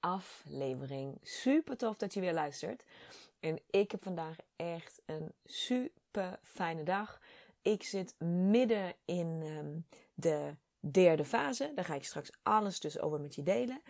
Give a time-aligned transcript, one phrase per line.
[0.00, 1.18] aflevering.
[1.22, 2.84] Super tof dat je weer luistert.
[3.40, 7.20] En ik heb vandaag echt een super fijne dag.
[7.62, 8.14] Ik zit
[8.50, 11.72] midden in um, de derde fase.
[11.74, 13.82] Daar ga ik straks alles dus over met je delen.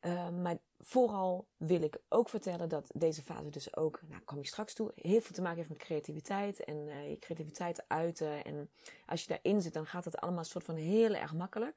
[0.00, 4.46] Uh, maar vooral wil ik ook vertellen dat deze fase dus ook, nou kom je
[4.46, 8.44] straks toe, heel veel te maken heeft met creativiteit en uh, je creativiteit uiten.
[8.44, 8.70] En
[9.06, 11.76] als je daarin zit, dan gaat het allemaal soort van heel erg makkelijk.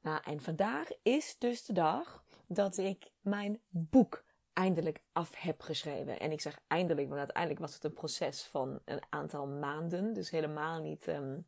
[0.00, 6.20] Nou, en vandaag is dus de dag dat ik mijn boek eindelijk af heb geschreven.
[6.20, 10.12] En ik zeg eindelijk, want uiteindelijk was het een proces van een aantal maanden.
[10.12, 11.46] Dus helemaal niet um,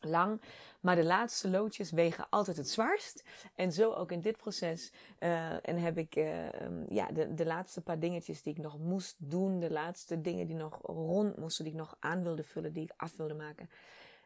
[0.00, 0.40] lang.
[0.80, 3.24] Maar de laatste loodjes wegen altijd het zwaarst.
[3.54, 4.92] En zo ook in dit proces.
[5.18, 8.78] Uh, en heb ik uh, um, ja, de, de laatste paar dingetjes die ik nog
[8.78, 9.60] moest doen.
[9.60, 12.92] De laatste dingen die nog rond moesten, die ik nog aan wilde vullen, die ik
[12.96, 13.70] af wilde maken.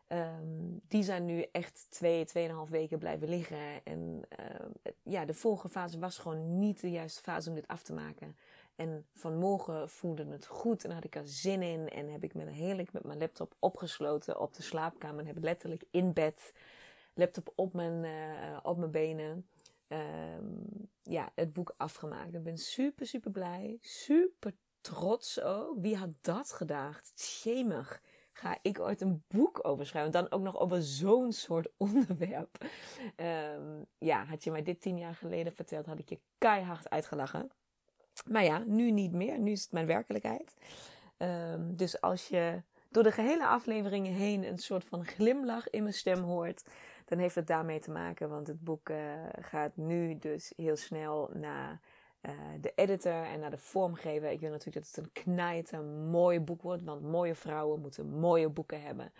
[0.08, 3.84] Um, die zijn nu echt twee, tweeënhalf weken blijven liggen.
[3.84, 4.66] En uh,
[5.02, 8.36] ja, de vorige fase was gewoon niet de juiste fase om dit af te maken.
[8.76, 11.88] En vanmorgen voelde het goed en had ik er zin in.
[11.88, 15.20] En heb ik me heerlijk met mijn laptop opgesloten op de slaapkamer.
[15.20, 16.52] En heb letterlijk in bed,
[17.14, 19.48] laptop op mijn, uh, op mijn benen,
[19.88, 20.66] um,
[21.02, 22.34] ja, het boek afgemaakt.
[22.34, 23.78] Ik ben super, super blij.
[23.80, 25.80] Super trots ook.
[25.80, 27.12] Wie had dat gedacht?
[27.14, 28.02] Schemig
[28.36, 30.12] ga ik ooit een boek over schrijven.
[30.12, 32.64] Dan ook nog over zo'n soort onderwerp.
[33.16, 37.50] Um, ja, had je mij dit tien jaar geleden verteld, had ik je keihard uitgelachen.
[38.26, 39.38] Maar ja, nu niet meer.
[39.38, 40.54] Nu is het mijn werkelijkheid.
[41.18, 45.94] Um, dus als je door de gehele afleveringen heen een soort van glimlach in mijn
[45.94, 46.64] stem hoort,
[47.04, 48.28] dan heeft het daarmee te maken.
[48.28, 48.96] Want het boek uh,
[49.40, 51.80] gaat nu dus heel snel naar
[52.26, 54.30] uh, de editor en naar de vormgever.
[54.30, 58.48] Ik wil natuurlijk dat het een knijter mooi boek wordt, want mooie vrouwen moeten mooie
[58.48, 59.12] boeken hebben.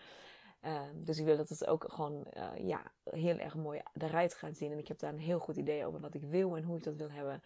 [0.65, 4.57] Uh, dus ik wil dat het ook gewoon uh, ja, heel erg mooi eruit gaat
[4.57, 4.73] zien.
[4.73, 6.85] En ik heb daar een heel goed idee over wat ik wil en hoe ik
[6.85, 7.43] dat wil hebben.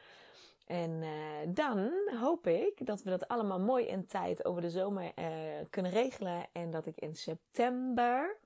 [0.66, 1.08] En uh,
[1.54, 1.90] dan
[2.20, 5.12] hoop ik dat we dat allemaal mooi in tijd over de zomer
[5.70, 6.46] kunnen regelen.
[6.52, 8.36] En dat ik in september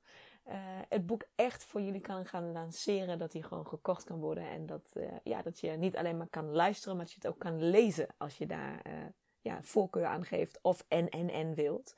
[0.48, 0.54] uh,
[0.88, 3.18] het boek echt voor jullie kan gaan lanceren.
[3.18, 4.50] Dat hij gewoon gekocht kan worden.
[4.50, 7.30] En dat, uh, ja, dat je niet alleen maar kan luisteren, maar dat je het
[7.30, 8.92] ook kan lezen als je daar uh,
[9.40, 10.58] ja, voorkeur aan geeft.
[10.62, 11.94] Of en en en wilt.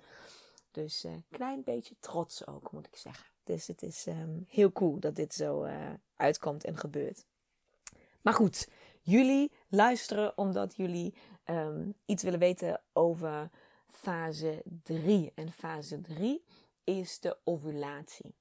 [0.71, 3.27] Dus een klein beetje trots ook, moet ik zeggen.
[3.45, 5.69] Dus het is um, heel cool dat dit zo
[6.17, 7.27] uitkomt en gebeurt.
[8.21, 8.69] Maar goed,
[9.01, 11.15] jullie luisteren omdat jullie
[11.47, 13.51] um, iets willen weten over
[13.87, 15.33] fase 3.
[15.35, 16.45] En fase 3
[16.85, 18.35] is de ovulatie.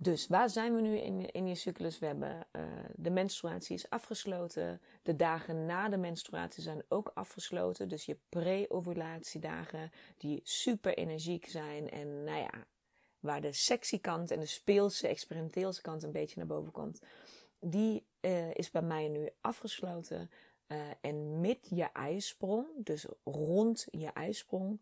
[0.00, 1.98] Dus waar zijn we nu in, in je cyclus?
[1.98, 2.62] We hebben uh,
[2.94, 4.80] de menstruatie is afgesloten.
[5.02, 7.88] De dagen na de menstruatie zijn ook afgesloten.
[7.88, 11.90] Dus je pre-ovulatiedagen die super energiek zijn.
[11.90, 12.66] En nou ja,
[13.20, 17.00] waar de sexy kant en de speelse, experimenteelse kant een beetje naar boven komt.
[17.60, 20.30] Die uh, is bij mij nu afgesloten.
[20.68, 24.78] Uh, en met je ijsprong, dus rond je ijsprong,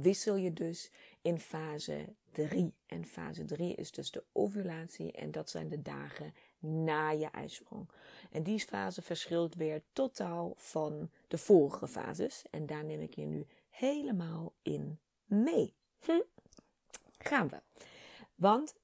[0.00, 0.90] wissel je dus
[1.22, 2.74] in fase 3.
[2.86, 7.88] En fase 3 is dus de ovulatie en dat zijn de dagen na je ijsprong.
[8.30, 12.42] En die fase verschilt weer totaal van de vorige fases.
[12.50, 15.74] En daar neem ik je nu helemaal in mee.
[16.00, 16.20] Hm.
[17.18, 17.60] Gaan we.
[18.34, 18.74] Want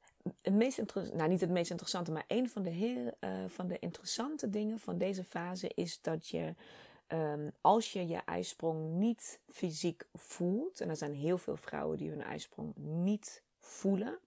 [0.42, 0.82] het meest
[1.12, 4.78] nou niet het meest interessante, maar een van de, heel, uh, van de interessante dingen
[4.78, 6.54] van deze fase is dat je
[7.12, 12.10] Um, als je je ijsprong niet fysiek voelt, en er zijn heel veel vrouwen die
[12.10, 14.18] hun ijsprong niet voelen.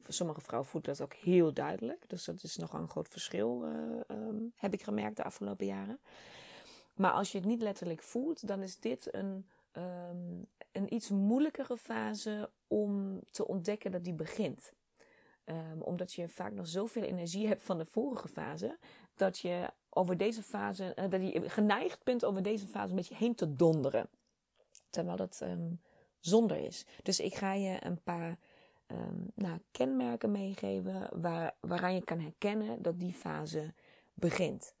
[0.00, 2.08] Voor sommige vrouwen voelt dat ook heel duidelijk.
[2.08, 6.00] Dus dat is nog een groot verschil, uh, um, heb ik gemerkt de afgelopen jaren.
[6.94, 11.76] Maar als je het niet letterlijk voelt, dan is dit een, um, een iets moeilijkere
[11.76, 14.72] fase om te ontdekken dat die begint.
[15.44, 18.78] Um, omdat je vaak nog zoveel energie hebt van de vorige fase,
[19.14, 23.14] dat je over deze fase, uh, dat je geneigd bent over deze fase een beetje
[23.14, 24.08] heen te donderen.
[24.90, 25.80] Terwijl dat um,
[26.18, 26.86] zonder is.
[27.02, 28.38] Dus ik ga je een paar
[28.86, 33.74] um, nou, kenmerken meegeven waar, waaraan je kan herkennen dat die fase
[34.14, 34.74] begint.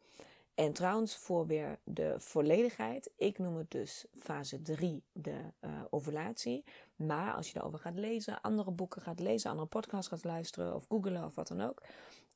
[0.54, 6.64] En trouwens, voor weer de volledigheid, ik noem het dus fase 3, de uh, ovulatie.
[6.96, 10.86] Maar als je daarover gaat lezen, andere boeken gaat lezen, andere podcasts gaat luisteren of
[10.88, 11.82] googelen of wat dan ook,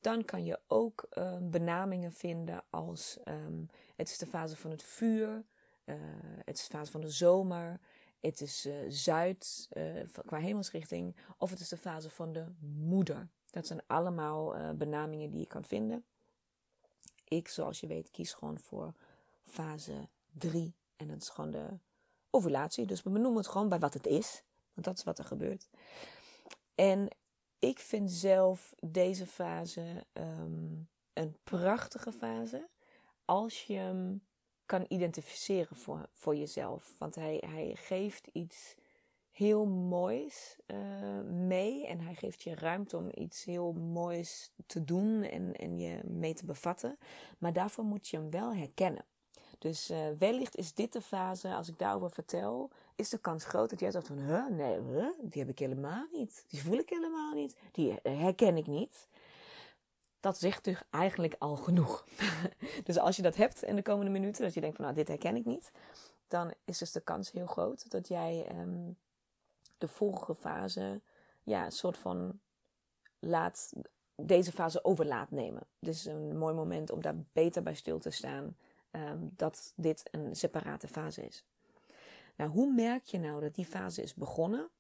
[0.01, 4.83] dan kan je ook uh, benamingen vinden als um, het is de fase van het
[4.83, 5.45] vuur,
[5.85, 5.95] uh,
[6.45, 7.81] het is de fase van de zomer,
[8.21, 9.69] het is zuid
[10.27, 12.45] qua hemelsrichting of het is de fase van de
[12.77, 13.29] moeder.
[13.51, 16.05] Dat zijn allemaal benamingen die je kan vinden.
[17.25, 18.93] Ik, zoals je weet, kies gewoon voor
[19.43, 21.67] fase 3 en dat is gewoon de
[22.31, 22.87] ovulatie.
[22.87, 24.43] Dus we benoemen het gewoon bij wat het is,
[24.75, 25.69] want dat is wat er gebeurt.
[26.75, 27.09] En
[27.59, 32.69] ik vind zelf deze fase um, een prachtige fase
[33.25, 34.23] als je hem
[34.67, 36.95] kan identificeren voor, voor jezelf.
[36.99, 38.75] Want hij, hij geeft iets
[39.35, 40.77] heel moois uh,
[41.31, 46.01] mee en hij geeft je ruimte om iets heel moois te doen en, en je
[46.05, 46.99] mee te bevatten.
[47.39, 49.05] Maar daarvoor moet je hem wel herkennen.
[49.59, 53.71] Dus uh, wellicht is dit de fase, als ik daarover vertel, is de kans groot
[53.71, 56.45] dat jij zegt van, huh, nee, huh, die heb ik helemaal niet.
[56.49, 57.57] Die voel ik helemaal niet.
[57.73, 59.09] Die herken ik niet.
[60.21, 62.07] Dat zegt dus eigenlijk al genoeg.
[62.85, 65.09] dus als je dat hebt in de komende minuten, dat je denkt van, nou, dit
[65.09, 65.71] herken ik niet.
[66.29, 68.97] Dan is dus de kans heel groot dat jij um,
[69.79, 71.03] de volgende fase,
[71.43, 72.41] ja, een soort van
[73.19, 73.73] laat,
[74.17, 75.67] deze fase over laat nemen.
[75.79, 78.57] Dus een mooi moment om daar beter bij stil te staan.
[78.91, 81.45] Um, dat dit een separate fase is.
[82.37, 84.71] Nou, hoe merk je nou dat die fase is begonnen?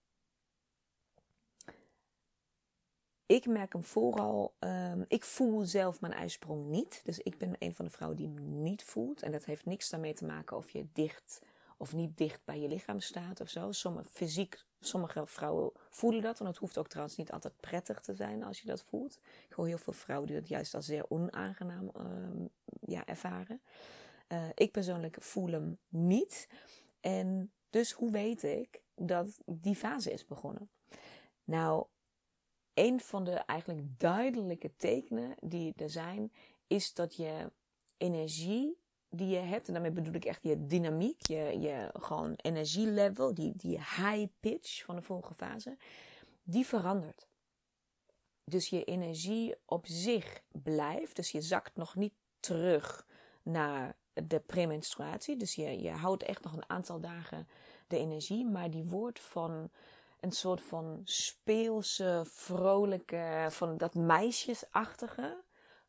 [3.26, 7.00] Ik merk hem vooral, um, ik voel zelf mijn ijsprong niet.
[7.04, 9.22] Dus ik ben een van de vrouwen die niet voelt.
[9.22, 11.42] En dat heeft niks daarmee te maken of je dicht
[11.76, 13.72] of niet dicht bij je lichaam staat of zo.
[13.72, 16.38] Sommige, fysiek, sommige vrouwen voelen dat.
[16.38, 19.18] En dat hoeft ook trouwens niet altijd prettig te zijn als je dat voelt.
[19.48, 22.46] Ik hoor heel veel vrouwen die dat juist als zeer onaangenaam uh,
[22.80, 23.60] ja, ervaren.
[24.28, 26.48] Uh, ik persoonlijk voel hem niet.
[27.00, 30.70] En dus hoe weet ik dat die fase is begonnen?
[31.44, 31.86] Nou,
[32.74, 36.32] een van de eigenlijk duidelijke tekenen die er zijn,
[36.66, 37.52] is dat je
[37.96, 38.78] energie
[39.16, 43.52] die je hebt, en daarmee bedoel ik echt je dynamiek, je, je gewoon energielevel, die,
[43.56, 45.76] die high pitch van de vorige fase,
[46.42, 47.26] die verandert.
[48.44, 53.06] Dus je energie op zich blijft, dus je zakt nog niet terug
[53.42, 55.36] naar de premenstruatie.
[55.36, 57.48] Dus je, je houdt echt nog een aantal dagen
[57.86, 59.70] de energie, maar die wordt van
[60.20, 65.42] een soort van speelse, vrolijke, van dat meisjesachtige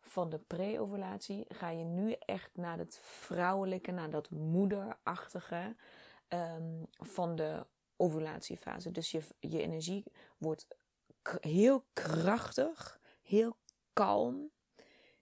[0.07, 5.75] van de pre-ovulatie ga je nu echt naar het vrouwelijke, naar dat moederachtige
[6.29, 7.65] um, van de
[7.95, 8.91] ovulatiefase.
[8.91, 10.03] Dus je, je energie
[10.37, 10.67] wordt
[11.39, 13.55] heel krachtig, heel
[13.93, 14.51] kalm,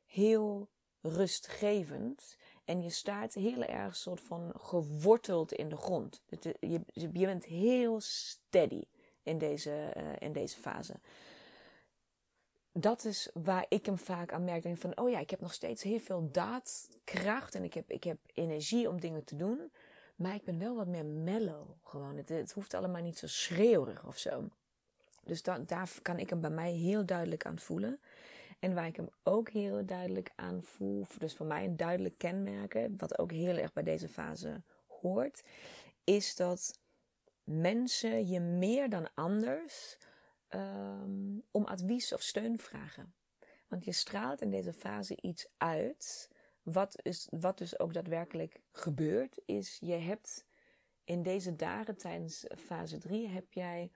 [0.06, 0.70] heel
[1.02, 2.38] rustgevend.
[2.66, 6.22] En je staat heel erg soort van geworteld in de grond.
[6.60, 8.84] Je, je bent heel steady
[9.24, 11.00] in deze, uh, in deze fase
[12.74, 14.64] dat is waar ik hem vaak aan merk.
[14.64, 18.04] Denk van, oh ja, ik heb nog steeds heel veel daadkracht en ik heb, ik
[18.04, 19.72] heb energie om dingen te doen.
[20.16, 21.70] Maar ik ben wel wat meer mellow.
[21.84, 22.18] Gewoon.
[22.18, 24.50] Het, het hoeft allemaal niet zo schreeuwerig of zo.
[25.24, 28.00] Dus da daar kan ik hem bij mij heel duidelijk aan voelen.
[28.60, 32.94] En waar ik hem ook heel duidelijk aan voel, dus voor mij een duidelijk kenmerken,
[32.98, 35.44] wat ook heel erg bij deze fase hoort,
[36.04, 36.80] is dat
[37.44, 39.98] mensen je meer dan anders
[40.56, 43.14] um, om advies of steun vragen.
[43.68, 46.32] Want je straalt in deze fase iets uit.
[46.62, 50.46] Wat, is, wat dus ook daadwerkelijk gebeurt, is je hebt
[51.04, 53.92] in deze dagen tijdens fase 3 heb jij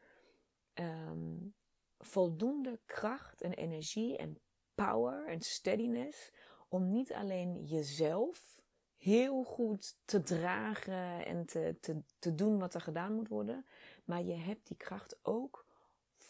[0.74, 1.56] um,
[1.98, 4.40] voldoende kracht en energie en
[4.76, 6.32] power en steadiness
[6.68, 8.64] om niet alleen jezelf
[8.96, 13.66] heel goed te dragen en te, te, te doen wat er gedaan moet worden,
[14.06, 15.67] maar je hebt die kracht ook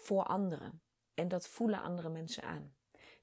[0.07, 0.81] voor anderen.
[1.13, 2.73] En dat voelen andere mensen aan.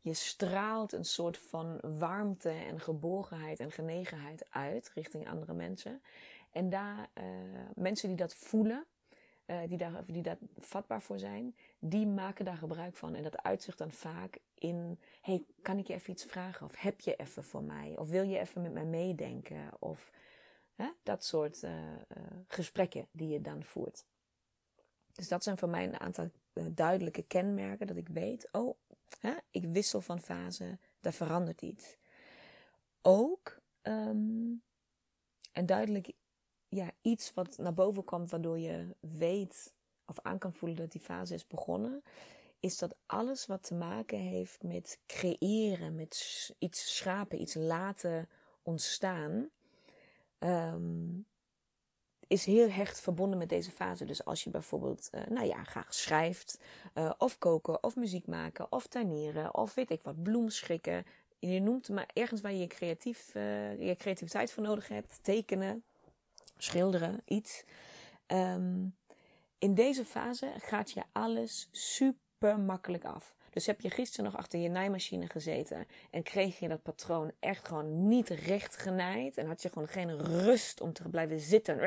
[0.00, 6.03] Je straalt een soort van warmte en geborgenheid en genegenheid uit richting andere mensen.
[6.50, 7.25] En daar, uh,
[7.75, 8.85] mensen die dat voelen,
[9.47, 13.14] uh, die, daar, die daar vatbaar voor zijn, die maken daar gebruik van.
[13.14, 16.67] En dat uitzicht dan vaak in: hey, kan ik je even iets vragen?
[16.67, 17.95] Of heb je even voor mij?
[17.97, 19.71] Of wil je even met mij meedenken?
[19.79, 20.11] Of
[20.75, 21.73] hè, dat soort uh,
[22.47, 24.05] gesprekken die je dan voert.
[25.12, 26.31] Dus dat zijn voor mij een aantal eh,
[26.73, 28.76] duidelijke kenmerken dat ik weet, oh,
[29.18, 31.96] hè, ik wissel van fase, daar verandert iets.
[33.02, 34.62] ook um,
[35.52, 36.12] en duidelijk
[36.68, 39.73] ja, iets wat naar boven komt, waardoor je weet
[40.06, 42.02] of aan kan voelen dat die fase is begonnen,
[42.61, 48.28] is dat alles wat te maken heeft met creëren, met iets schapen, iets laten
[48.62, 49.50] ontstaan,
[50.38, 51.26] um,
[52.26, 54.04] is heel hecht verbonden met deze fase.
[54.04, 56.61] Dus als je bijvoorbeeld, uh, nou ja, graag schrijft,
[56.95, 61.04] uh, of koken, of muziek maken, of tuineren, of weet ik wat, bloemschikken.
[61.38, 65.19] Je noemt maar ergens waar je creatief, uh, je creativiteit voor nodig hebt.
[65.23, 65.85] Tekenen,
[66.57, 67.64] schilderen, iets.
[68.26, 68.97] Um,
[69.59, 73.34] in deze fase gaat je alles super makkelijk af.
[73.54, 77.68] Dus heb je gisteren nog achter je naaimachine gezeten en kreeg je dat patroon echt
[77.68, 81.78] gewoon niet recht genaaid en had je gewoon geen rust om te blijven zitten.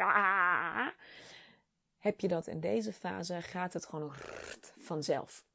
[1.97, 4.13] Heb je dat in deze fase, gaat het gewoon
[4.77, 5.45] vanzelf.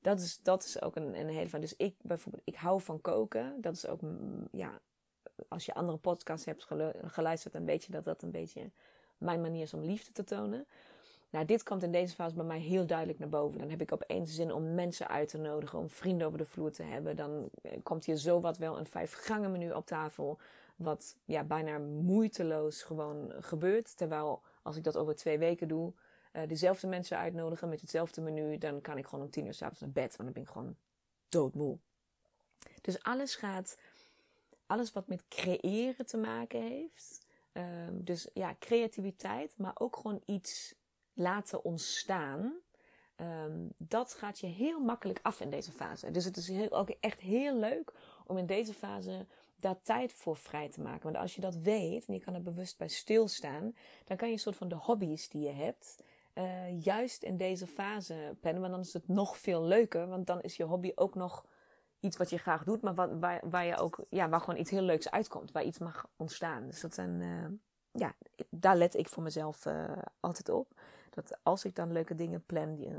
[0.00, 1.60] Dat is, dat is ook een, een hele van.
[1.60, 3.60] Dus ik bijvoorbeeld, ik hou van koken.
[3.60, 4.80] Dat is ook, mm, ja,
[5.48, 6.66] als je andere podcasts hebt
[7.04, 8.70] geluisterd, dan weet je dat dat een beetje
[9.18, 10.66] mijn manier is om liefde te tonen.
[11.30, 13.58] Nou, dit komt in deze fase bij mij heel duidelijk naar boven.
[13.58, 16.72] Dan heb ik opeens zin om mensen uit te nodigen, om vrienden over de vloer
[16.72, 17.16] te hebben.
[17.16, 20.38] Dan eh, komt hier zo wat wel een vijf gangen menu op tafel.
[20.76, 23.96] Wat ja, bijna moeiteloos gewoon gebeurt.
[23.96, 25.92] Terwijl als ik dat over twee weken doe,
[26.32, 29.80] uh, dezelfde mensen uitnodigen met hetzelfde menu, dan kan ik gewoon om tien uur s'avonds
[29.80, 30.16] naar bed.
[30.16, 30.76] Want dan ben ik gewoon
[31.28, 31.78] doodmoe.
[32.80, 33.78] Dus alles gaat,
[34.66, 37.26] alles wat met creëren te maken heeft.
[37.52, 40.74] Um, dus ja, creativiteit, maar ook gewoon iets
[41.12, 42.52] laten ontstaan.
[43.16, 46.10] Um, dat gaat je heel makkelijk af in deze fase.
[46.10, 47.92] Dus het is ook echt heel leuk
[48.26, 49.26] om in deze fase
[49.56, 51.02] daar tijd voor vrij te maken.
[51.02, 53.74] Want als je dat weet en je kan er bewust bij stilstaan,
[54.04, 56.02] dan kan je een soort van de hobby's die je hebt,
[56.34, 58.60] uh, juist in deze fase pennen.
[58.60, 61.44] Want dan is het nog veel leuker, want dan is je hobby ook nog
[62.00, 64.82] iets wat je graag doet, maar waar, waar, je ook, ja, waar gewoon iets heel
[64.82, 66.66] leuks uitkomt, waar iets mag ontstaan.
[66.66, 67.46] Dus dat zijn, uh,
[67.92, 68.14] ja,
[68.50, 72.74] daar let ik voor mezelf uh, altijd op dat als ik dan leuke dingen plan
[72.74, 72.98] die, uh,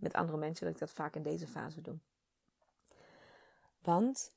[0.00, 1.98] met andere mensen, dat ik dat vaak in deze fase doe.
[3.82, 4.32] Want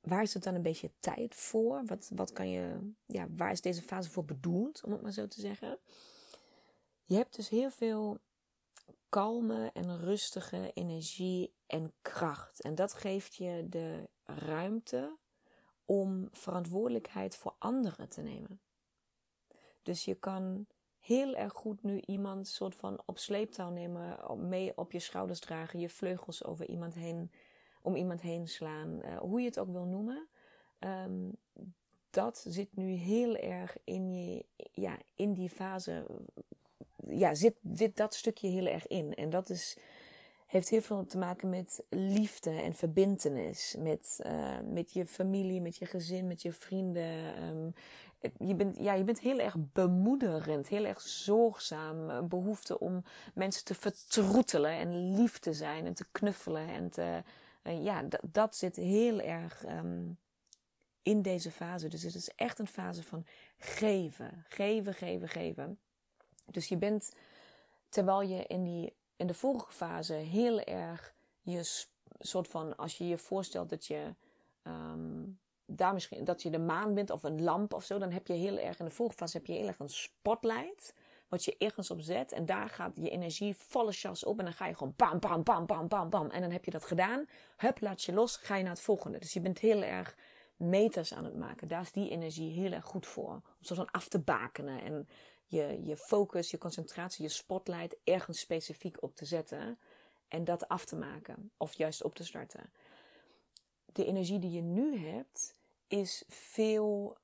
[0.00, 1.84] waar is het dan een beetje tijd voor?
[1.84, 5.28] Wat, wat kan je, ja, waar is deze fase voor bedoeld, om het maar zo
[5.28, 5.78] te zeggen?
[7.04, 8.18] Je hebt dus heel veel
[9.08, 12.60] kalme en rustige energie en kracht.
[12.60, 15.16] En dat geeft je de ruimte
[15.84, 18.60] om verantwoordelijkheid voor anderen te nemen.
[19.82, 20.66] Dus je kan
[21.06, 25.80] heel erg goed nu iemand soort van op sleeptouw nemen, mee op je schouders dragen,
[25.80, 27.30] je vleugels over iemand heen,
[27.82, 30.28] om iemand heen slaan, uh, hoe je het ook wil noemen.
[30.80, 31.36] Um,
[32.10, 36.06] dat zit nu heel erg in, je, ja, in die fase.
[36.96, 39.14] Ja, zit, zit dat stukje heel erg in.
[39.14, 39.76] En dat is,
[40.46, 43.76] heeft heel veel te maken met liefde en verbintenis.
[43.78, 47.42] Met, uh, met je familie, met je gezin, met je vrienden.
[47.42, 47.74] Um,
[48.38, 52.28] je bent, ja, je bent heel erg bemoederend, heel erg zorgzaam.
[52.28, 53.04] Behoefte om
[53.34, 56.68] mensen te vertroetelen en lief te zijn en te knuffelen.
[56.68, 57.22] En te,
[57.62, 60.18] uh, ja, dat zit heel erg um,
[61.02, 61.88] in deze fase.
[61.88, 63.26] Dus het is echt een fase van
[63.58, 65.78] geven, geven, geven, geven.
[66.44, 67.12] Dus je bent,
[67.88, 71.86] terwijl je in, die, in de vorige fase heel erg je
[72.18, 74.14] soort van, als je je voorstelt dat je
[74.62, 75.38] um,
[75.92, 78.58] misschien, dat je de maan bent of een lamp of zo, dan heb je heel
[78.58, 80.94] erg in de fase heb je heel erg een spotlight.
[81.28, 82.32] Wat je ergens op zet.
[82.32, 84.38] En daar gaat je energie volle chas op.
[84.38, 86.30] En dan ga je gewoon bam, bam, bam, bam, bam, bam.
[86.30, 87.28] En dan heb je dat gedaan.
[87.56, 88.36] Hup, laat je los.
[88.36, 89.18] Ga je naar het volgende.
[89.18, 90.16] Dus je bent heel erg
[90.56, 91.68] meters aan het maken.
[91.68, 93.32] Daar is die energie heel erg goed voor.
[93.32, 94.82] Om zo van af te bakenen.
[94.82, 95.08] En
[95.44, 99.78] je, je focus, je concentratie, je spotlight ergens specifiek op te zetten.
[100.28, 101.50] En dat af te maken.
[101.56, 102.70] Of juist op te starten.
[103.96, 105.54] De energie die je nu hebt,
[105.86, 107.16] is veel.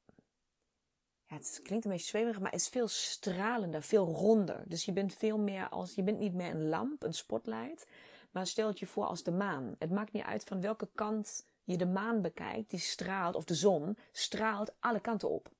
[1.27, 4.65] Ja, het klinkt een beetje zweverig, maar is veel stralender, veel ronder.
[4.67, 5.95] Dus je bent veel meer als.
[5.95, 7.87] Je bent niet meer een lamp, een spotlight.
[8.31, 9.75] Maar stel het je voor als de maan.
[9.79, 12.71] Het maakt niet uit van welke kant je de maan bekijkt.
[12.71, 15.51] Die straalt, of de zon, straalt alle kanten op.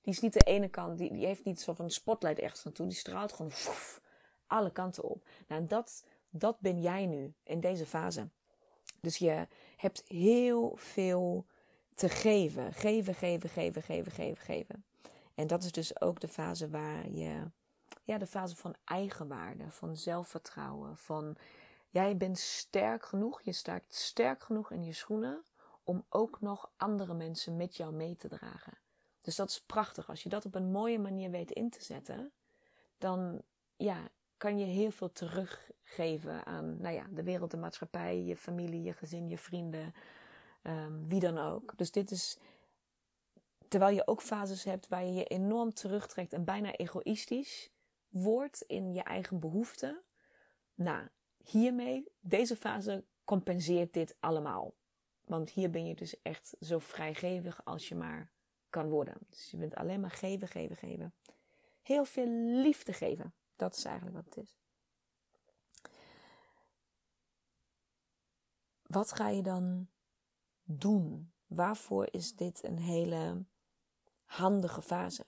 [0.00, 2.86] Die is niet de ene kant, die, die heeft niet zo van spotlight ergens naartoe.
[2.86, 3.52] Die straalt gewoon
[4.46, 5.28] alle kanten op.
[5.48, 8.28] Nou, dat, dat ben jij nu in deze fase.
[9.00, 11.46] Dus je hebt heel veel
[11.94, 12.72] te geven.
[12.72, 14.84] Geven, geven, geven, geven, geven, geven.
[15.34, 17.50] En dat is dus ook de fase waar je,
[18.04, 21.36] ja, de fase van eigenwaarde, van zelfvertrouwen, van
[21.90, 25.44] jij bent sterk genoeg, je staat sterk genoeg in je schoenen
[25.84, 28.78] om ook nog andere mensen met jou mee te dragen.
[29.20, 30.08] Dus dat is prachtig.
[30.08, 32.32] Als je dat op een mooie manier weet in te zetten,
[32.98, 33.42] dan
[33.76, 34.08] ja,
[34.44, 38.92] kan je heel veel teruggeven aan nou ja, de wereld, de maatschappij, je familie, je
[38.92, 39.94] gezin, je vrienden,
[40.62, 41.76] um, wie dan ook.
[41.76, 42.38] Dus dit is
[43.68, 47.70] terwijl je ook fases hebt waar je je enorm terugtrekt en bijna egoïstisch
[48.08, 50.02] wordt in je eigen behoeften.
[50.74, 51.08] Nou,
[51.44, 54.74] hiermee, deze fase compenseert dit allemaal.
[55.24, 58.30] Want hier ben je dus echt zo vrijgevig als je maar
[58.70, 59.16] kan worden.
[59.28, 61.14] Dus je bent alleen maar geven, geven, geven.
[61.82, 62.28] Heel veel
[62.62, 63.34] liefde geven.
[63.56, 64.56] Dat is eigenlijk wat het is.
[68.82, 69.88] Wat ga je dan
[70.62, 71.32] doen?
[71.46, 73.44] Waarvoor is dit een hele
[74.24, 75.26] handige fase?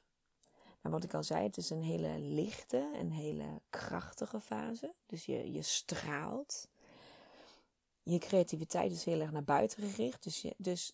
[0.82, 4.94] Nou, wat ik al zei, het is een hele lichte, een hele krachtige fase.
[5.06, 6.68] Dus je, je straalt.
[8.02, 10.22] Je creativiteit is heel erg naar buiten gericht.
[10.22, 10.92] Dus, je, dus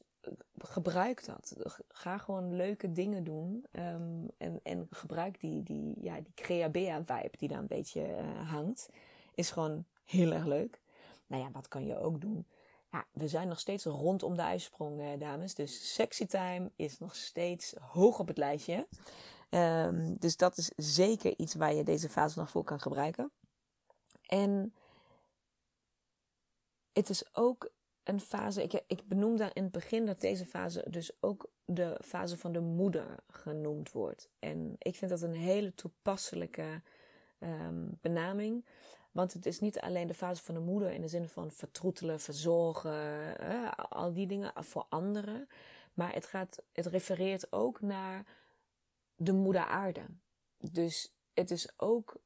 [0.59, 1.57] gebruik dat.
[1.89, 3.67] Ga gewoon leuke dingen doen.
[3.73, 8.89] Um, en, en gebruik die, die, ja, die Creabea-vibe die daar een beetje uh, hangt.
[9.35, 10.81] Is gewoon heel erg leuk.
[11.27, 12.47] Nou ja, wat kan je ook doen?
[12.91, 15.55] Ja, we zijn nog steeds rondom de ijsprong, eh, dames.
[15.55, 18.89] Dus sexy time is nog steeds hoog op het lijstje.
[19.51, 23.33] Um, dus dat is zeker iets waar je deze fase nog voor kan gebruiken.
[24.27, 24.75] En
[26.93, 27.71] het is ook
[28.05, 32.39] een fase, ik, ik benoemde in het begin dat deze fase dus ook de fase
[32.39, 34.29] van de moeder genoemd wordt.
[34.39, 36.83] En ik vind dat een hele toepasselijke
[37.39, 38.65] um, benaming.
[39.13, 42.21] Want het is niet alleen de fase van de moeder in de zin van vertroetelen,
[42.21, 45.49] verzorgen, al die dingen voor anderen.
[45.95, 48.27] Maar het, gaat, het refereert ook naar
[49.17, 50.01] de moeder aarde.
[50.59, 52.17] Dus het is ook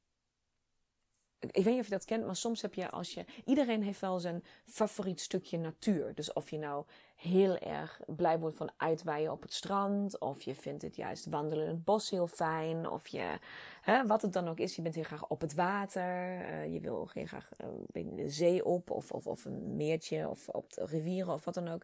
[1.50, 3.24] ik weet niet of je dat kent, maar soms heb je als je.
[3.44, 6.14] Iedereen heeft wel zijn favoriet stukje natuur.
[6.14, 6.84] Dus of je nou
[7.16, 10.18] heel erg blij wordt van uitwaaien op het strand.
[10.18, 12.90] Of je vindt het juist wandelen in het bos heel fijn.
[12.90, 13.38] Of je,
[13.80, 16.40] hè, wat het dan ook is, je bent heel graag op het water.
[16.40, 17.50] Uh, je wil heel graag
[17.94, 18.90] uh, de zee op.
[18.90, 20.28] Of, of, of een meertje.
[20.28, 21.82] Of op de rivieren of wat dan ook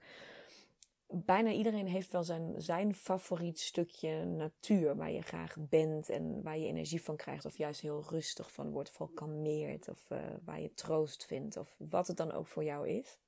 [1.12, 6.58] bijna iedereen heeft wel zijn, zijn favoriet stukje natuur waar je graag bent en waar
[6.58, 10.60] je energie van krijgt, of juist heel rustig van wordt, of kalmeert, of uh, waar
[10.60, 13.18] je troost vindt, of wat het dan ook voor jou is.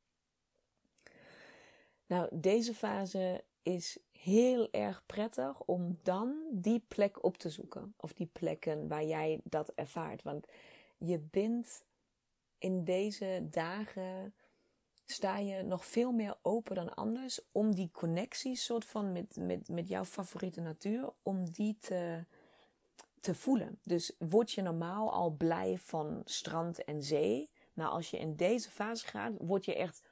[2.06, 8.12] Nou, deze fase is heel erg prettig om dan die plek op te zoeken, of
[8.12, 10.22] die plekken waar jij dat ervaart.
[10.22, 10.46] Want
[10.98, 11.84] je bent
[12.58, 14.34] in deze dagen
[15.04, 19.68] sta je nog veel meer open dan anders om die connectie soort van met, met,
[19.68, 22.24] met jouw favoriete natuur, om die te,
[23.20, 23.78] te voelen.
[23.82, 27.50] Dus word je normaal al blij van strand en zee.
[27.72, 30.02] Nou, als je in deze fase gaat, word je echt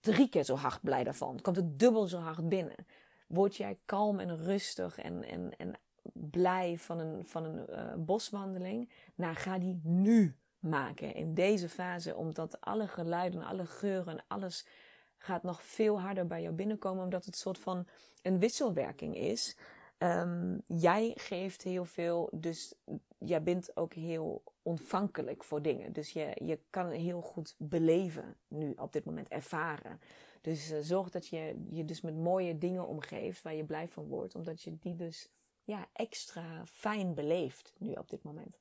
[0.00, 1.40] drie keer zo hard blij daarvan.
[1.40, 2.86] Komt het dubbel zo hard binnen.
[3.28, 5.74] Word jij kalm en rustig en, en, en
[6.12, 8.90] blij van een, van een uh, boswandeling?
[9.14, 14.66] Nou, ga die nu maken in deze fase, omdat alle geluiden, alle geuren, alles
[15.16, 17.86] gaat nog veel harder bij jou binnenkomen, omdat het een soort van
[18.22, 19.56] een wisselwerking is.
[19.98, 22.74] Um, jij geeft heel veel, dus
[23.18, 25.92] jij bent ook heel ontvankelijk voor dingen.
[25.92, 30.00] Dus je, je kan heel goed beleven nu op dit moment, ervaren.
[30.40, 34.06] Dus uh, zorg dat je je dus met mooie dingen omgeeft waar je blij van
[34.06, 35.28] wordt, omdat je die dus
[35.64, 38.58] ja, extra fijn beleeft nu op dit moment.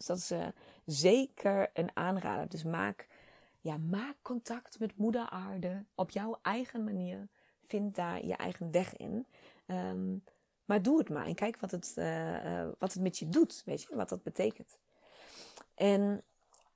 [0.00, 0.46] Dus dat is uh,
[0.84, 2.48] zeker een aanrader.
[2.48, 3.06] Dus maak,
[3.60, 7.28] ja, maak contact met moeder aarde op jouw eigen manier.
[7.66, 9.26] Vind daar je eigen weg in.
[9.66, 10.24] Um,
[10.64, 13.62] maar doe het maar en kijk wat het, uh, wat het met je doet.
[13.64, 14.78] Weet je, wat dat betekent.
[15.74, 16.22] En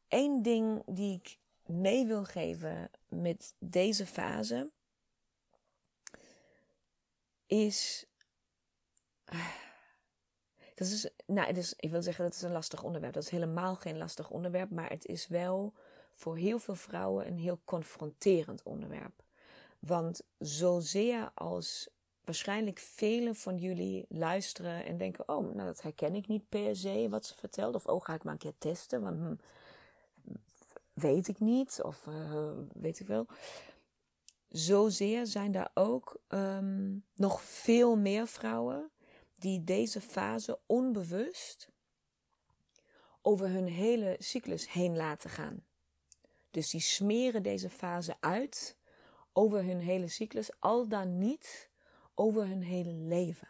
[0.08, 4.70] één ding die ik mee wil geven met deze fase
[7.46, 8.06] is
[10.74, 13.14] dat is, nou, het is, ik wil zeggen, dat is een lastig onderwerp.
[13.14, 15.72] Dat is helemaal geen lastig onderwerp, maar het is wel
[16.14, 19.22] voor heel veel vrouwen een heel confronterend onderwerp.
[19.78, 21.88] Want zozeer als
[22.24, 27.06] waarschijnlijk velen van jullie luisteren en denken: Oh, nou dat herken ik niet per se
[27.10, 27.74] wat ze vertelt.
[27.74, 29.34] Of oh, ga ik maar een keer testen, want hm,
[30.92, 31.80] weet ik niet.
[31.82, 33.26] Of uh, weet ik wel.
[34.48, 38.90] Zozeer zijn daar ook um, nog veel meer vrouwen
[39.44, 41.68] die deze fase onbewust
[43.22, 45.64] over hun hele cyclus heen laten gaan.
[46.50, 48.76] Dus die smeren deze fase uit
[49.32, 51.70] over hun hele cyclus, al dan niet
[52.14, 53.48] over hun hele leven.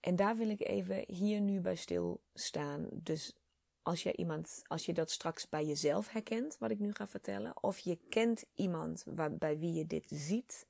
[0.00, 2.88] En daar wil ik even hier nu bij stilstaan.
[2.92, 3.36] Dus
[3.82, 7.62] als je iemand, als je dat straks bij jezelf herkent, wat ik nu ga vertellen,
[7.62, 10.66] of je kent iemand waar, bij wie je dit ziet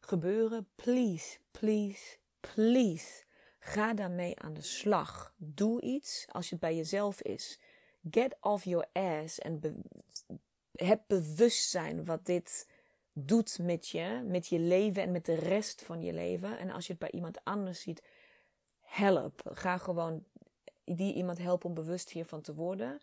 [0.00, 2.20] gebeuren, please, please,
[2.54, 3.24] please,
[3.58, 5.34] ga daarmee aan de slag.
[5.36, 7.58] Doe iets als het bij jezelf is.
[8.10, 9.84] Get off your ass en
[10.72, 12.68] heb bewustzijn wat dit
[13.12, 16.58] doet met je, met je leven en met de rest van je leven.
[16.58, 18.02] En als je het bij iemand anders ziet,
[18.80, 19.40] help.
[19.44, 20.24] Ga gewoon
[20.84, 23.00] die iemand helpen om bewust hiervan te worden.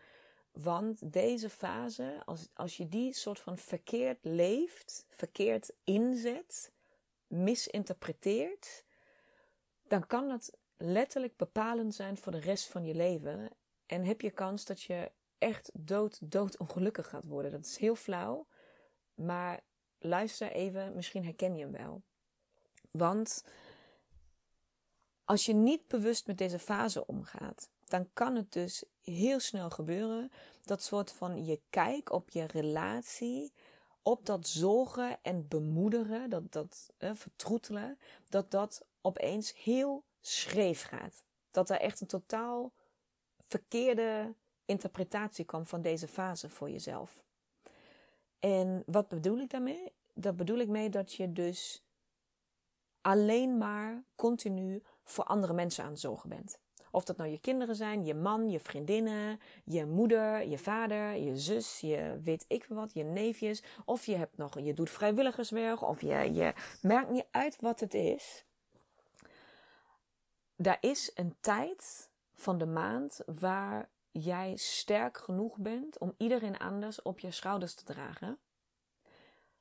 [0.51, 6.71] Want deze fase, als, als je die soort van verkeerd leeft, verkeerd inzet,
[7.27, 8.83] misinterpreteert,
[9.89, 13.49] dan kan dat letterlijk bepalend zijn voor de rest van je leven.
[13.85, 17.51] En heb je kans dat je echt dood, dood ongelukkig gaat worden.
[17.51, 18.47] Dat is heel flauw.
[19.13, 19.59] Maar
[19.99, 22.01] luister even, misschien herken je hem wel.
[22.91, 23.43] Want
[25.23, 30.31] als je niet bewust met deze fase omgaat, dan kan het dus heel snel gebeuren
[30.63, 33.53] dat soort van je kijk op je relatie,
[34.01, 41.23] op dat zorgen en bemoederen, dat, dat vertroetelen, dat dat opeens heel schreef gaat.
[41.51, 42.71] Dat er echt een totaal
[43.47, 44.33] verkeerde
[44.65, 47.23] interpretatie kwam van deze fase voor jezelf.
[48.39, 49.91] En wat bedoel ik daarmee?
[50.13, 51.83] Dat bedoel ik mee dat je dus
[53.01, 56.59] alleen maar continu voor andere mensen aan het zorgen bent.
[56.91, 61.37] Of dat nou je kinderen zijn, je man, je vriendinnen, je moeder, je vader, je
[61.37, 63.63] zus, je weet ik wat, je neefjes.
[63.85, 67.93] Of je hebt nog, je doet vrijwilligerswerk, of je, je merkt niet uit wat het
[67.93, 68.45] is.
[70.55, 77.01] Daar is een tijd van de maand waar jij sterk genoeg bent om iedereen anders
[77.01, 78.37] op je schouders te dragen.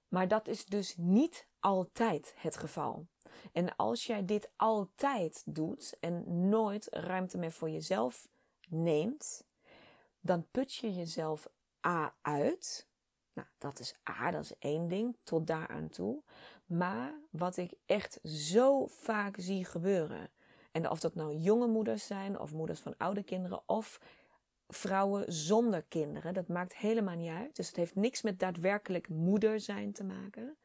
[0.09, 3.07] Maar dat is dus niet altijd het geval.
[3.53, 8.29] En als jij dit altijd doet en nooit ruimte meer voor jezelf
[8.69, 9.45] neemt,
[10.21, 11.49] dan put je jezelf
[11.87, 12.89] A uit.
[13.33, 16.23] Nou, dat is A, dat is één ding, tot daar aan toe.
[16.67, 20.31] Maar wat ik echt zo vaak zie gebeuren,
[20.71, 24.01] en of dat nou jonge moeders zijn, of moeders van oude kinderen, of
[24.69, 27.57] vrouwen zonder kinderen, dat maakt helemaal niet uit.
[27.57, 30.57] Dus het heeft niks met daadwerkelijk moeder zijn te maken.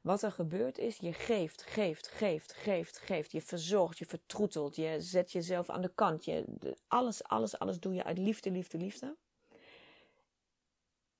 [0.00, 3.32] Wat er gebeurt is, je geeft, geeft, geeft, geeft, geeft.
[3.32, 6.24] Je verzorgt, je vertroetelt, je zet jezelf aan de kant.
[6.24, 6.44] Je,
[6.88, 9.16] alles, alles, alles doe je uit liefde, liefde, liefde.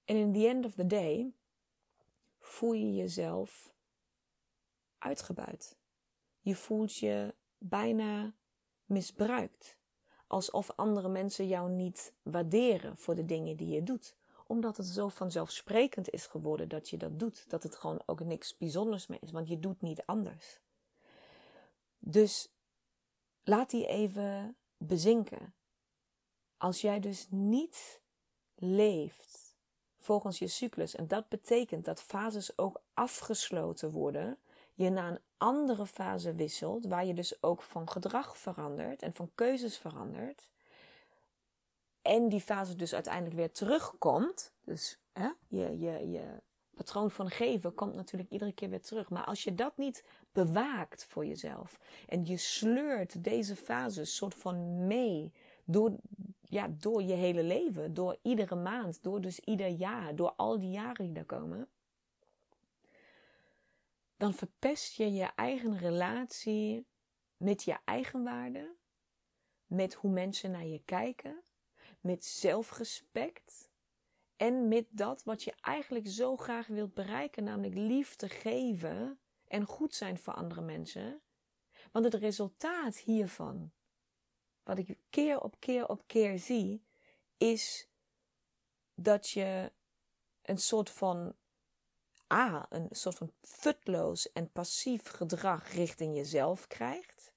[0.05, 1.35] En in the end of the day
[2.39, 3.75] voel je jezelf
[4.99, 5.77] uitgebuit.
[6.41, 8.35] Je voelt je bijna
[8.85, 9.79] misbruikt.
[10.27, 14.17] Alsof andere mensen jou niet waarderen voor de dingen die je doet
[14.51, 17.45] omdat het zo vanzelfsprekend is geworden dat je dat doet.
[17.49, 20.61] Dat het gewoon ook niks bijzonders meer is, want je doet niet anders.
[21.99, 22.53] Dus
[23.45, 25.55] laat die even bezinken.
[26.57, 28.01] Als jij dus niet
[28.55, 29.57] leeft
[29.99, 34.39] volgens je cyclus, en dat betekent dat fases ook afgesloten worden,
[34.75, 39.31] je naar een andere fase wisselt, waar je dus ook van gedrag verandert en van
[39.35, 40.49] keuzes verandert,
[42.03, 44.53] en die fase dus uiteindelijk weer terugkomt.
[44.65, 46.41] Dus hè, je, je, je
[46.75, 49.11] patroon van geven komt natuurlijk iedere keer weer terug.
[49.11, 54.87] Maar als je dat niet bewaakt voor jezelf en je sleurt deze fase soort van
[54.87, 55.33] mee
[55.65, 55.97] door,
[56.41, 60.71] ja, door je hele leven, door iedere maand, door dus ieder jaar, door al die
[60.71, 61.69] jaren die daar komen,
[64.17, 66.87] dan verpest je je eigen relatie
[67.37, 68.75] met je eigen waarde,
[69.67, 71.43] met hoe mensen naar je kijken,
[72.01, 73.71] met zelfrespect
[74.37, 79.95] en met dat wat je eigenlijk zo graag wilt bereiken, namelijk liefde geven en goed
[79.95, 81.21] zijn voor andere mensen.
[81.93, 83.73] Want het resultaat hiervan,
[84.63, 86.85] wat ik keer op keer op keer zie,
[87.37, 87.89] is
[88.95, 89.73] dat je
[90.43, 91.37] een soort van
[92.33, 97.33] A, een soort van futloos en passief gedrag richting jezelf krijgt,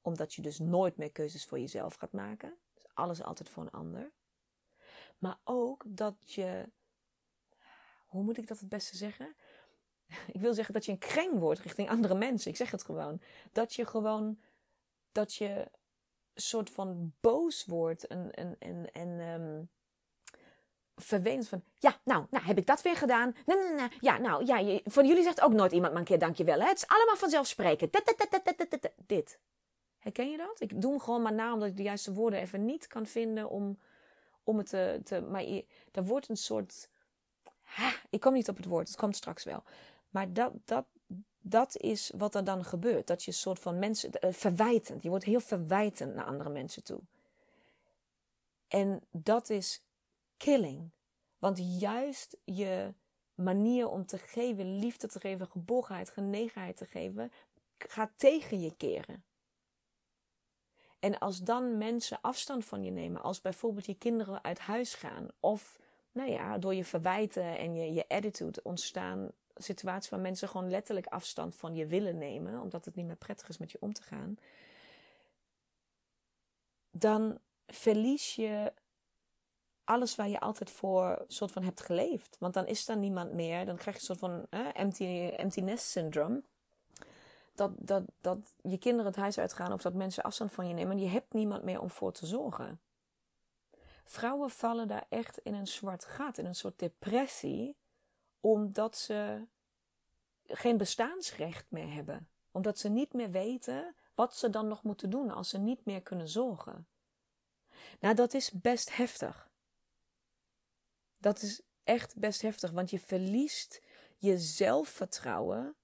[0.00, 2.61] omdat je dus nooit meer keuzes voor jezelf gaat maken
[2.94, 4.12] alles altijd voor een ander.
[5.18, 6.72] Maar ook dat je,
[8.06, 9.36] hoe moet ik dat het beste zeggen?
[10.32, 12.50] Ik wil zeggen dat je een kreng wordt richting andere mensen.
[12.50, 13.22] Ik zeg het gewoon.
[13.52, 14.40] Dat je gewoon,
[15.12, 15.70] dat je
[16.34, 19.70] soort van boos wordt en, en, en, en um,
[20.96, 23.34] van, ja, nou, nou, heb ik dat weer gedaan?
[23.46, 26.18] Nee, nee, nee, ja, nou, ja, van jullie zegt ook nooit iemand maar een keer
[26.18, 26.60] dankjewel.
[26.60, 26.66] Hè?
[26.66, 27.92] Het is allemaal vanzelfsprekend.
[29.06, 29.38] Dit.
[30.02, 30.60] Herken je dat?
[30.60, 33.48] Ik doe hem gewoon maar na omdat ik de juiste woorden even niet kan vinden
[33.50, 33.78] om,
[34.44, 35.20] om het te, te.
[35.20, 35.44] Maar
[35.92, 36.88] er wordt een soort.
[38.10, 39.62] Ik kom niet op het woord, het komt straks wel.
[40.10, 40.84] Maar dat, dat,
[41.40, 43.06] dat is wat er dan gebeurt.
[43.06, 44.10] Dat je een soort van mensen.
[44.20, 45.02] Uh, verwijtend.
[45.02, 47.00] Je wordt heel verwijtend naar andere mensen toe.
[48.68, 49.82] En dat is
[50.36, 50.90] killing.
[51.38, 52.94] Want juist je
[53.34, 57.32] manier om te geven, liefde te geven, geborgenheid, genegenheid te geven,
[57.78, 59.24] gaat tegen je keren.
[61.02, 65.28] En als dan mensen afstand van je nemen, als bijvoorbeeld je kinderen uit huis gaan,
[65.40, 65.78] of
[66.12, 71.06] nou ja, door je verwijten en je, je attitude ontstaan situaties waar mensen gewoon letterlijk
[71.06, 74.02] afstand van je willen nemen, omdat het niet meer prettig is met je om te
[74.02, 74.36] gaan,
[76.90, 78.72] dan verlies je
[79.84, 82.36] alles waar je altijd voor soort van hebt geleefd.
[82.38, 83.64] Want dan is er niemand meer.
[83.64, 85.04] Dan krijg je een soort van eh, empty,
[85.36, 86.42] empty nest syndrome.
[87.54, 90.92] Dat, dat, dat je kinderen het huis uitgaan of dat mensen afstand van je nemen.
[90.92, 92.80] En je hebt niemand meer om voor te zorgen.
[94.04, 97.76] Vrouwen vallen daar echt in een zwart gat, in een soort depressie,
[98.40, 99.46] omdat ze
[100.46, 102.28] geen bestaansrecht meer hebben.
[102.50, 106.02] Omdat ze niet meer weten wat ze dan nog moeten doen als ze niet meer
[106.02, 106.86] kunnen zorgen.
[108.00, 109.50] Nou, dat is best heftig.
[111.18, 113.82] Dat is echt best heftig, want je verliest
[114.18, 115.76] je zelfvertrouwen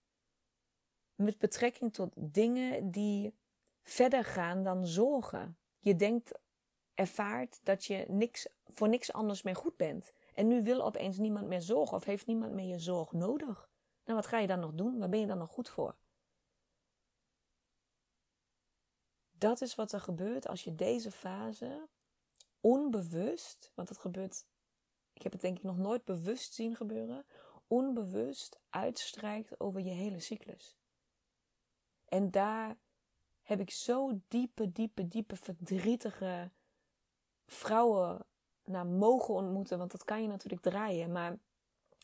[1.19, 3.35] met betrekking tot dingen die
[3.83, 5.59] verder gaan dan zorgen.
[5.79, 6.39] Je denkt,
[6.95, 10.13] ervaart dat je niks, voor niks anders meer goed bent.
[10.35, 13.71] En nu wil opeens niemand meer zorgen of heeft niemand meer je zorg nodig.
[14.05, 14.99] Nou, wat ga je dan nog doen?
[14.99, 15.97] Waar ben je dan nog goed voor?
[19.31, 21.89] Dat is wat er gebeurt als je deze fase
[22.61, 24.47] onbewust, want het gebeurt,
[25.13, 27.27] ik heb het denk ik nog nooit bewust zien gebeuren,
[27.67, 30.78] onbewust uitstrijkt over je hele cyclus.
[32.09, 32.77] En daar
[33.43, 36.51] heb ik zo diepe, diepe, diepe, verdrietige
[37.47, 38.25] vrouwen
[38.65, 39.79] naar mogen ontmoeten.
[39.79, 41.13] Want dat kan je natuurlijk draaien.
[41.13, 41.39] Maar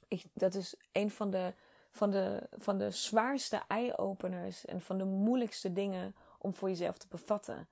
[0.09, 1.55] ik, dat is een van de,
[1.91, 7.07] van, de, van de zwaarste eye-openers en van de moeilijkste dingen om voor jezelf te
[7.09, 7.69] bevatten.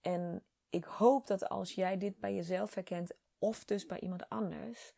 [0.00, 4.94] En ik hoop dat als jij dit bij jezelf herkent, of dus bij iemand anders,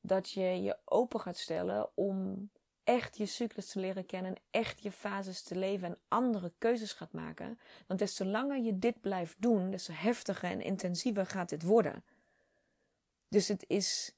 [0.00, 2.50] dat je je open gaat stellen om
[2.90, 7.12] echt je cyclus te leren kennen, echt je fases te leven en andere keuzes gaat
[7.12, 7.58] maken.
[7.86, 11.62] Want des te langer je dit blijft doen, des te heftiger en intensiever gaat dit
[11.62, 12.04] worden.
[13.28, 14.14] Dus het is.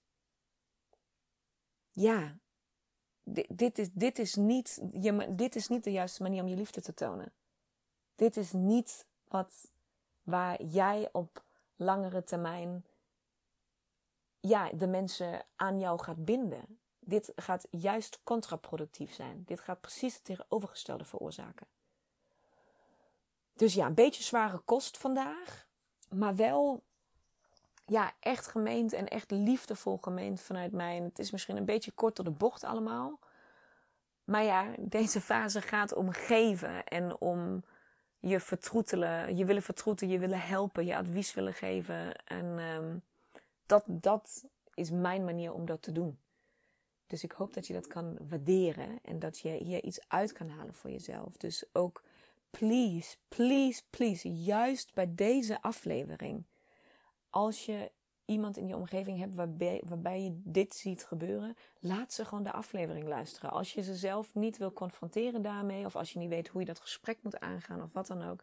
[1.91, 2.39] Ja.
[3.25, 6.57] Dit, dit, is, dit, is niet, je, dit is niet de juiste manier om je
[6.57, 7.33] liefde te tonen.
[8.15, 9.71] Dit is niet wat,
[10.23, 11.45] waar jij op
[11.77, 12.85] langere termijn
[14.41, 16.82] ja, de mensen aan jou gaat binden.
[17.13, 19.43] Dit gaat juist contraproductief zijn.
[19.47, 21.67] Dit gaat precies het tegenovergestelde veroorzaken.
[23.55, 25.67] Dus ja, een beetje zware kost vandaag.
[26.09, 26.83] Maar wel
[27.87, 30.97] ja, echt gemeend en echt liefdevol gemeend vanuit mij.
[30.97, 33.19] En het is misschien een beetje kort door de bocht allemaal.
[34.25, 37.65] Maar ja, deze fase gaat om geven en om
[38.21, 39.37] je vertroetelen.
[39.37, 42.25] Je willen vertroeten, je willen helpen, je advies willen geven.
[42.25, 43.03] En um,
[43.67, 44.45] dat, dat
[44.75, 46.19] is mijn manier om dat te doen.
[47.13, 50.49] Dus ik hoop dat je dat kan waarderen en dat je hier iets uit kan
[50.49, 51.37] halen voor jezelf.
[51.37, 52.03] Dus ook,
[52.51, 56.45] please, please, please, juist bij deze aflevering,
[57.31, 57.91] als je
[58.25, 62.53] iemand in je omgeving hebt waarbij, waarbij je dit ziet gebeuren, laat ze gewoon de
[62.53, 63.51] aflevering luisteren.
[63.51, 66.67] Als je ze zelf niet wil confronteren daarmee, of als je niet weet hoe je
[66.67, 68.43] dat gesprek moet aangaan, of wat dan ook,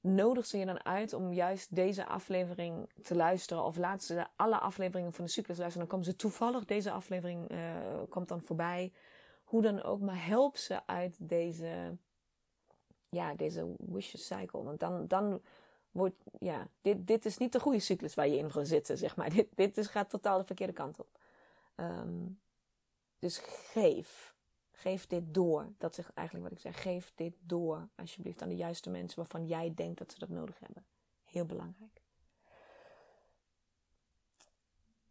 [0.00, 3.64] nodig ze je dan uit om juist deze aflevering te luisteren.
[3.64, 5.88] Of laat ze alle afleveringen van de cyclus luisteren.
[5.88, 7.58] Dan komen ze toevallig, deze aflevering uh,
[8.08, 8.92] komt dan voorbij.
[9.44, 11.96] Hoe dan ook, maar help ze uit deze,
[13.08, 14.62] ja, deze vicious cycle.
[14.62, 15.40] Want dan, dan
[15.90, 19.16] wordt, ja, dit, dit is niet de goede cyclus waar je in gaat zitten, zeg
[19.16, 19.30] maar.
[19.34, 21.18] Dit, dit is, gaat totaal de verkeerde kant op.
[21.76, 22.40] Um,
[23.18, 24.34] dus geef.
[24.80, 25.72] Geef dit door.
[25.78, 26.82] Dat is eigenlijk wat ik zeg.
[26.82, 30.58] Geef dit door, alsjeblieft, aan de juiste mensen waarvan jij denkt dat ze dat nodig
[30.58, 30.86] hebben.
[31.24, 32.02] Heel belangrijk.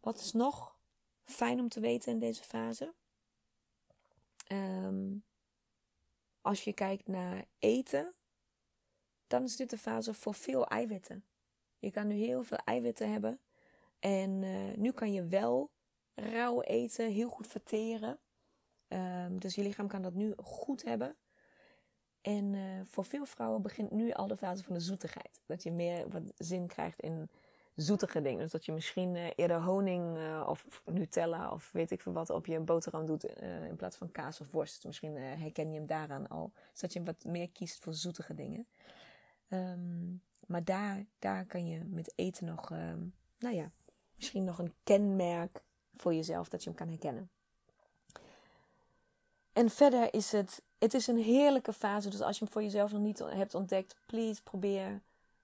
[0.00, 0.76] Wat is nog
[1.24, 2.94] fijn om te weten in deze fase?
[4.48, 5.24] Um,
[6.40, 8.14] als je kijkt naar eten,
[9.26, 11.24] dan is dit de fase voor veel eiwitten.
[11.78, 13.40] Je kan nu heel veel eiwitten hebben.
[13.98, 15.70] En uh, nu kan je wel
[16.14, 18.18] rauw eten, heel goed verteren.
[18.92, 21.16] Um, dus je lichaam kan dat nu goed hebben.
[22.20, 25.40] En uh, voor veel vrouwen begint nu al de fase van de zoetigheid.
[25.46, 27.28] Dat je meer wat zin krijgt in
[27.74, 28.38] zoetige dingen.
[28.38, 32.30] Dus dat je misschien uh, eerder honing uh, of Nutella of weet ik veel wat
[32.30, 33.24] op je boterham doet
[33.68, 34.84] in plaats van kaas of worst.
[34.84, 36.52] Misschien herken je hem daaraan al.
[36.70, 38.66] Dus dat je wat meer kiest voor zoetige dingen.
[39.48, 43.70] Um, maar daar, daar kan je met eten nog, um, nou ja,
[44.16, 45.62] misschien nog een kenmerk
[45.94, 47.30] voor jezelf dat je hem kan herkennen.
[49.52, 52.10] En verder is het, het is een heerlijke fase.
[52.10, 55.00] Dus als je hem voor jezelf nog niet hebt ontdekt, please probeer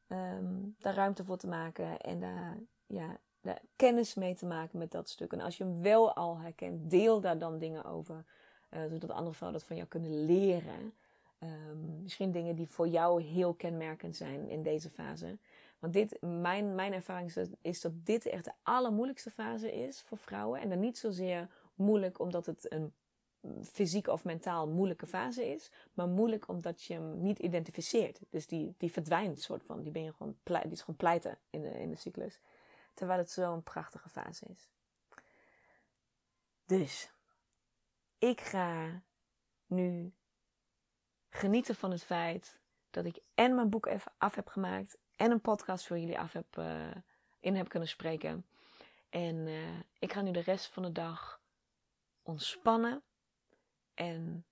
[0.09, 2.01] um, daar ruimte voor te maken.
[2.01, 5.33] En daar, ja, daar kennis mee te maken met dat stuk.
[5.33, 8.25] En als je hem wel al herkent, deel daar dan dingen over.
[8.71, 10.95] Uh, zodat andere vrouwen dat van jou kunnen leren.
[11.43, 15.39] Um, misschien dingen die voor jou heel kenmerkend zijn in deze fase.
[15.79, 20.61] Want dit, mijn, mijn ervaring is dat dit echt de allermoeilijkste fase is voor vrouwen.
[20.61, 22.93] En dan niet zozeer moeilijk omdat het een
[23.73, 28.21] fysiek of mentaal moeilijke fase is, maar moeilijk omdat je hem niet identificeert.
[28.31, 29.83] Dus die, die verdwijnt, soort van.
[29.83, 32.41] Die, ben je gewoon die is gewoon pleiten in de, in de cyclus.
[32.95, 34.69] Terwijl het zo'n prachtige fase is.
[36.67, 37.11] Dus,
[38.19, 39.03] ik ga
[39.67, 40.13] nu
[41.29, 45.41] genieten van het feit dat ik en mijn boek even af heb gemaakt en een
[45.41, 46.91] podcast voor jullie af heb, uh,
[47.41, 48.47] in heb kunnen spreken.
[49.09, 51.41] En uh, ik ga nu de rest van de dag
[52.23, 53.03] ontspannen
[53.97, 54.47] en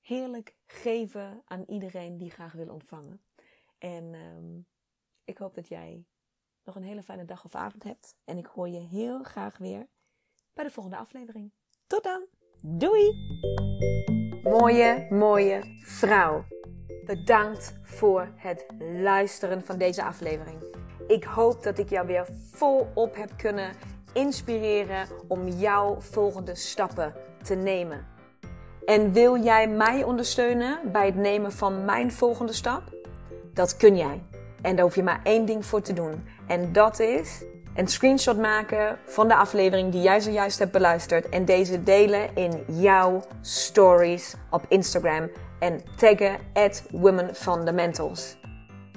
[0.00, 3.22] heerlijk geven aan iedereen die graag wil ontvangen.
[3.78, 4.66] En um,
[5.24, 6.04] ik hoop dat jij
[6.64, 8.16] nog een hele fijne dag of avond hebt.
[8.24, 9.86] En ik hoor je heel graag weer
[10.52, 11.52] bij de volgende aflevering.
[11.86, 12.26] Tot dan!
[12.62, 13.12] Doei!
[14.42, 16.44] Mooie, mooie vrouw.
[17.04, 20.62] Bedankt voor het luisteren van deze aflevering.
[21.06, 23.74] Ik hoop dat ik jou weer volop heb kunnen
[24.12, 28.13] inspireren om jouw volgende stappen te nemen.
[28.86, 32.82] En wil jij mij ondersteunen bij het nemen van mijn volgende stap?
[33.52, 34.22] Dat kun jij.
[34.62, 36.24] En daar hoef je maar één ding voor te doen.
[36.46, 37.44] En dat is
[37.76, 41.28] een screenshot maken van de aflevering die jij zojuist hebt beluisterd.
[41.28, 45.30] En deze delen in jouw stories op Instagram.
[45.58, 48.36] En taggen at Women Fundamentals